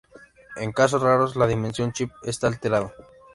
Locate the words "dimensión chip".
1.45-2.09